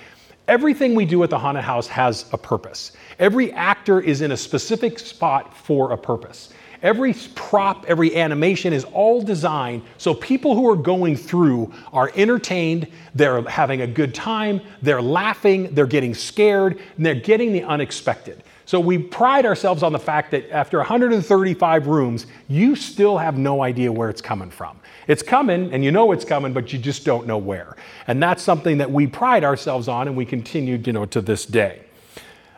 [0.48, 2.92] everything we do at the haunted house has a purpose.
[3.22, 6.52] Every actor is in a specific spot for a purpose.
[6.82, 12.88] Every prop, every animation is all designed so people who are going through are entertained,
[13.14, 18.42] they're having a good time, they're laughing, they're getting scared, and they're getting the unexpected.
[18.64, 23.62] So we pride ourselves on the fact that after 135 rooms, you still have no
[23.62, 24.80] idea where it's coming from.
[25.06, 27.76] It's coming, and you know it's coming, but you just don't know where.
[28.08, 31.46] And that's something that we pride ourselves on, and we continue, you know, to this
[31.46, 31.84] day.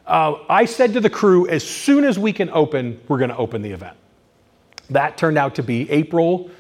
[0.06, 3.36] Uh, I said to the crew, as soon as we can open, we're going to
[3.36, 3.96] open the event.
[4.90, 6.50] That turned out to be April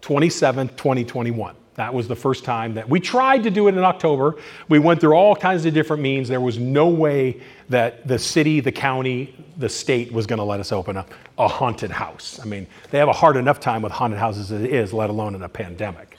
[0.00, 1.54] 27th, 2021.
[1.74, 4.36] That was the first time that we tried to do it in October.
[4.68, 6.28] We went through all kinds of different means.
[6.28, 10.60] There was no way that the city, the county, the state was going to let
[10.60, 11.04] us open a,
[11.36, 12.38] a haunted house.
[12.40, 15.10] I mean, they have a hard enough time with haunted houses as it is, let
[15.10, 16.16] alone in a pandemic.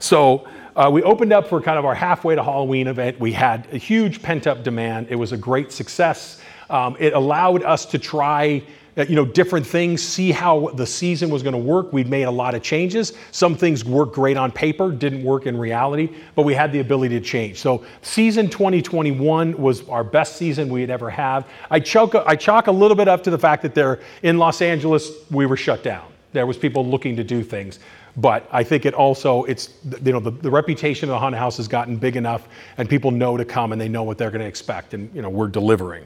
[0.00, 3.18] So uh, we opened up for kind of our halfway to Halloween event.
[3.18, 5.08] We had a huge pent up demand.
[5.10, 6.40] It was a great success.
[6.70, 8.62] Um, it allowed us to try
[8.96, 11.92] uh, you know, different things, see how the season was going to work.
[11.92, 13.12] We'd made a lot of changes.
[13.32, 17.18] Some things worked great on paper, didn't work in reality, but we had the ability
[17.18, 17.58] to change.
[17.58, 21.48] So season 2021 was our best season we had ever have.
[21.70, 24.62] I chalk, I chalk a little bit up to the fact that they're in Los
[24.62, 26.06] Angeles, we were shut down.
[26.32, 27.78] There was people looking to do things.
[28.16, 29.70] But I think it also, it's,
[30.02, 33.10] you know, the, the reputation of the haunted house has gotten big enough and people
[33.10, 35.48] know to come and they know what they're going to expect and, you know, we're
[35.48, 36.04] delivering.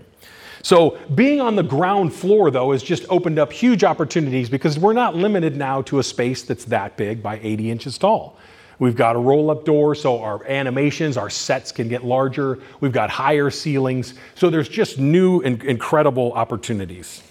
[0.62, 4.92] So being on the ground floor, though, has just opened up huge opportunities because we're
[4.92, 8.38] not limited now to a space that's that big by 80 inches tall.
[8.78, 12.58] We've got a roll up door, so our animations, our sets can get larger.
[12.80, 14.14] We've got higher ceilings.
[14.34, 17.22] So there's just new and incredible opportunities.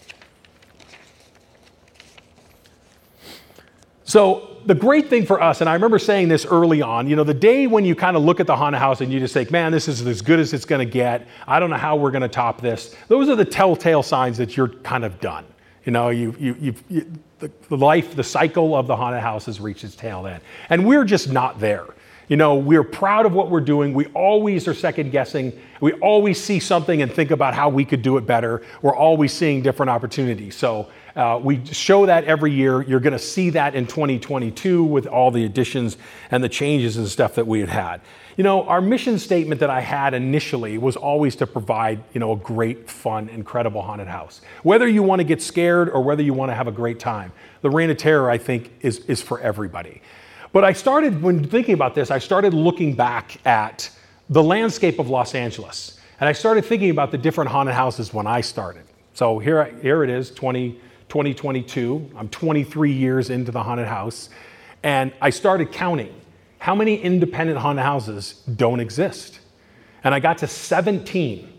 [4.11, 7.23] So the great thing for us, and I remember saying this early on, you know,
[7.23, 9.51] the day when you kind of look at the haunted house and you just think,
[9.51, 11.25] man, this is as good as it's going to get.
[11.47, 12.93] I don't know how we're going to top this.
[13.07, 15.45] Those are the telltale signs that you're kind of done.
[15.85, 19.45] You know, you, you, you've, you, the, the life, the cycle of the haunted house
[19.45, 20.43] has reached its tail end.
[20.67, 21.85] And we're just not there.
[22.27, 23.93] You know, we're proud of what we're doing.
[23.93, 25.57] We always are second guessing.
[25.79, 28.61] We always see something and think about how we could do it better.
[28.81, 30.55] We're always seeing different opportunities.
[30.57, 32.81] So uh, we show that every year.
[32.81, 35.97] You're going to see that in 2022 with all the additions
[36.29, 38.01] and the changes and stuff that we had had.
[38.37, 42.31] You know, our mission statement that I had initially was always to provide, you know,
[42.31, 44.41] a great, fun, incredible haunted house.
[44.63, 47.33] Whether you want to get scared or whether you want to have a great time,
[47.61, 50.01] the Reign of Terror, I think, is, is for everybody.
[50.53, 53.89] But I started, when thinking about this, I started looking back at
[54.29, 55.99] the landscape of Los Angeles.
[56.19, 58.83] And I started thinking about the different haunted houses when I started.
[59.13, 60.79] So here, here it is, 20,
[61.11, 62.09] 2022.
[62.15, 64.29] I'm 23 years into the haunted house.
[64.81, 66.15] And I started counting
[66.59, 69.41] how many independent haunted houses don't exist.
[70.05, 71.51] And I got to 17.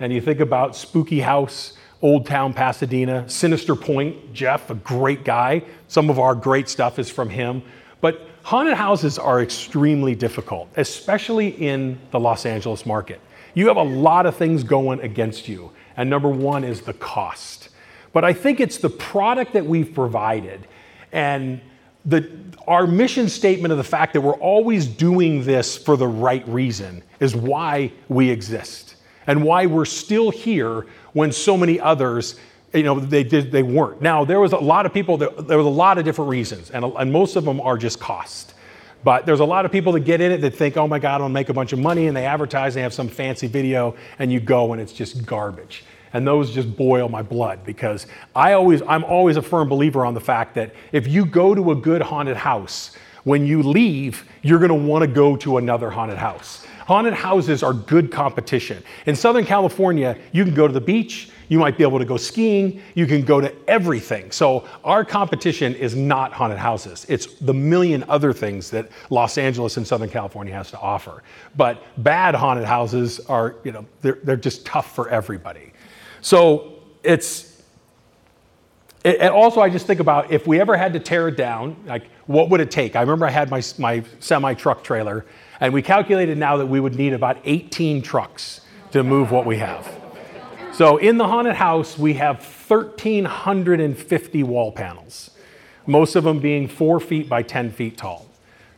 [0.00, 5.62] And you think about Spooky House, Old Town Pasadena, Sinister Pointe, Jeff, a great guy.
[5.88, 7.62] Some of our great stuff is from him.
[8.02, 13.22] But haunted houses are extremely difficult, especially in the Los Angeles market.
[13.54, 15.70] You have a lot of things going against you.
[15.96, 17.70] And number one is the cost.
[18.14, 20.66] But I think it's the product that we've provided
[21.12, 21.60] and
[22.06, 22.30] the,
[22.66, 27.02] our mission statement of the fact that we're always doing this for the right reason
[27.20, 28.96] is why we exist
[29.26, 32.36] and why we're still here when so many others
[32.72, 34.02] you know, they did, they weren't.
[34.02, 36.72] Now, there was a lot of people, that, there was a lot of different reasons,
[36.72, 38.54] and, and most of them are just cost.
[39.04, 41.20] But there's a lot of people that get in it that think, oh my God,
[41.20, 44.32] I'll make a bunch of money, and they advertise, they have some fancy video, and
[44.32, 45.84] you go and it's just garbage.
[46.14, 50.14] And those just boil my blood because I always, I'm always a firm believer on
[50.14, 54.58] the fact that if you go to a good haunted house, when you leave, you're
[54.58, 56.66] gonna wanna go to another haunted house.
[56.86, 58.82] Haunted houses are good competition.
[59.06, 62.16] In Southern California, you can go to the beach, you might be able to go
[62.16, 62.82] skiing.
[62.94, 64.30] You can go to everything.
[64.30, 67.06] So our competition is not haunted houses.
[67.08, 71.22] It's the million other things that Los Angeles and Southern California has to offer.
[71.56, 75.72] But bad haunted houses are, you know, they're, they're just tough for everybody.
[76.24, 76.72] So
[77.02, 77.62] it's,
[79.04, 82.06] and also I just think about if we ever had to tear it down, like
[82.24, 82.96] what would it take?
[82.96, 85.26] I remember I had my, my semi truck trailer
[85.60, 88.62] and we calculated now that we would need about 18 trucks
[88.92, 89.86] to move what we have.
[90.72, 95.30] So in the haunted house, we have 1,350 wall panels,
[95.86, 98.26] most of them being four feet by 10 feet tall.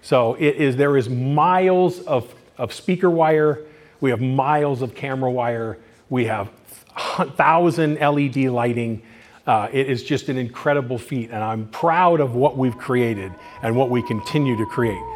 [0.02, 3.60] So it is, there is miles of, of speaker wire,
[4.00, 5.78] we have miles of camera wire,
[6.10, 6.50] we have
[6.96, 9.02] 1,000 LED lighting.
[9.46, 13.32] Uh, it is just an incredible feat, and I'm proud of what we've created
[13.62, 15.15] and what we continue to create.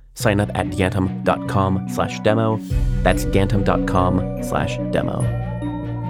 [0.13, 2.57] Sign up at gantom.com slash demo.
[3.03, 5.49] That's gantom.com slash demo.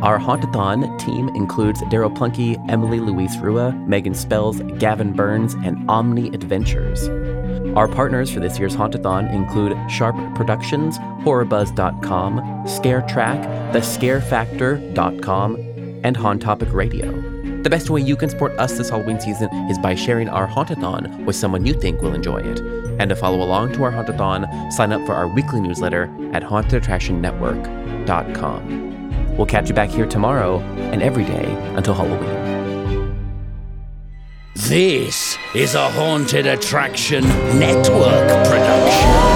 [0.01, 6.29] Our Hauntathon team includes Daryl Plunkey, Emily Louise Rua, Megan Spells, Gavin Burns, and Omni
[6.29, 7.07] Adventures.
[7.77, 15.55] Our partners for this year's Hauntathon include Sharp Productions, HorrorBuzz.com, ScareTrack, TheScareFactor.com,
[16.03, 17.30] and Hauntopic Radio.
[17.63, 21.25] The best way you can support us this Halloween season is by sharing our Hauntathon
[21.25, 22.59] with someone you think will enjoy it.
[22.99, 29.37] And to follow along to our Hauntathon, sign up for our weekly newsletter at hauntedattractionnetwork.com.
[29.37, 30.59] We'll catch you back here tomorrow
[30.91, 31.45] and every day
[31.75, 32.49] until Halloween.
[34.55, 37.23] This is a Haunted Attraction
[37.59, 39.30] Network production.